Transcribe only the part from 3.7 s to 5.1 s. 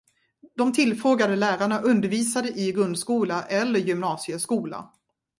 gymnasieskola.